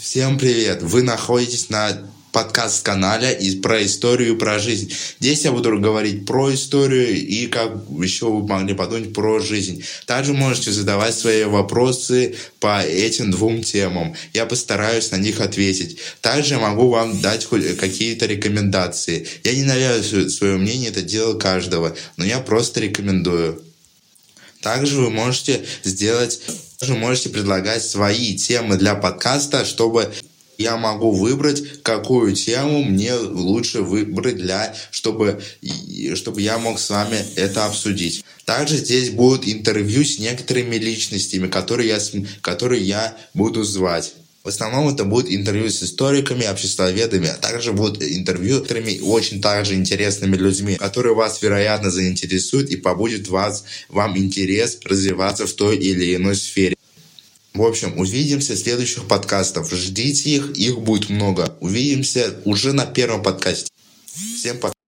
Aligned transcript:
Всем 0.00 0.38
привет! 0.38 0.80
Вы 0.80 1.02
находитесь 1.02 1.68
на 1.68 2.10
подкаст-канале 2.32 3.36
и 3.38 3.60
про 3.60 3.84
историю, 3.84 4.38
про 4.38 4.58
жизнь. 4.58 4.94
Здесь 5.20 5.44
я 5.44 5.52
буду 5.52 5.78
говорить 5.78 6.24
про 6.24 6.54
историю 6.54 7.14
и, 7.14 7.46
как 7.48 7.72
еще 7.90 8.30
вы 8.30 8.46
могли 8.46 8.72
подумать, 8.72 9.12
про 9.12 9.40
жизнь. 9.40 9.84
Также 10.06 10.32
можете 10.32 10.72
задавать 10.72 11.14
свои 11.14 11.44
вопросы 11.44 12.34
по 12.60 12.80
этим 12.82 13.30
двум 13.30 13.62
темам. 13.62 14.14
Я 14.32 14.46
постараюсь 14.46 15.10
на 15.10 15.16
них 15.16 15.38
ответить. 15.42 15.98
Также 16.22 16.58
могу 16.58 16.88
вам 16.88 17.20
дать 17.20 17.46
какие-то 17.46 18.24
рекомендации. 18.24 19.28
Я 19.44 19.54
не 19.54 19.64
навязываю 19.64 20.30
свое 20.30 20.56
мнение, 20.56 20.88
это 20.88 21.02
дело 21.02 21.38
каждого, 21.38 21.94
но 22.16 22.24
я 22.24 22.40
просто 22.40 22.80
рекомендую. 22.80 23.62
Также 24.62 24.96
вы 24.96 25.10
можете 25.10 25.62
сделать, 25.84 26.40
также 26.80 26.94
можете 26.94 27.28
предлагать 27.28 27.84
свои 27.84 28.34
темы 28.34 28.76
для 28.78 28.94
подкаста, 28.94 29.66
чтобы 29.66 30.14
я 30.56 30.78
могу 30.78 31.10
выбрать, 31.12 31.82
какую 31.82 32.34
тему 32.34 32.82
мне 32.82 33.14
лучше 33.14 33.82
выбрать 33.82 34.36
для, 34.36 34.74
чтобы, 34.90 35.42
чтобы 36.14 36.40
я 36.40 36.58
мог 36.58 36.78
с 36.80 36.88
вами 36.88 37.18
это 37.36 37.66
обсудить. 37.66 38.24
Также 38.46 38.78
здесь 38.78 39.10
будут 39.10 39.46
интервью 39.46 40.04
с 40.04 40.18
некоторыми 40.18 40.76
личностями, 40.76 41.48
которые 41.48 41.88
я, 41.88 41.98
которые 42.40 42.82
я 42.82 43.14
буду 43.34 43.62
звать. 43.62 44.14
В 44.42 44.48
основном 44.48 44.88
это 44.88 45.04
будет 45.04 45.30
интервью 45.30 45.68
с 45.68 45.82
историками, 45.82 46.46
обществоведами, 46.46 47.28
а 47.28 47.34
также 47.34 47.72
будут 47.72 48.02
интервью 48.02 48.56
с 48.56 48.58
некоторыми 48.60 49.00
очень 49.00 49.42
также 49.42 49.74
интересными 49.74 50.36
людьми, 50.36 50.76
которые 50.76 51.14
вас, 51.14 51.42
вероятно, 51.42 51.90
заинтересуют 51.90 52.70
и 52.70 52.76
побудет 52.76 53.28
вас, 53.28 53.64
вам 53.90 54.16
интерес 54.16 54.78
развиваться 54.84 55.46
в 55.46 55.52
той 55.52 55.76
или 55.76 56.16
иной 56.16 56.36
сфере. 56.36 56.76
В 57.52 57.62
общем, 57.62 57.98
увидимся 57.98 58.54
в 58.54 58.58
следующих 58.58 59.08
подкастах. 59.08 59.70
Ждите 59.70 60.30
их, 60.30 60.52
их 60.56 60.78
будет 60.78 61.10
много. 61.10 61.54
Увидимся 61.60 62.34
уже 62.44 62.72
на 62.72 62.86
первом 62.86 63.22
подкасте. 63.22 63.68
Всем 64.36 64.58
пока. 64.58 64.72